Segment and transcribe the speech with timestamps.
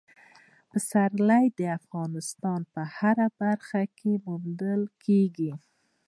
[0.69, 5.51] پسرلی د افغانستان په هره برخه کې موندل کېږي.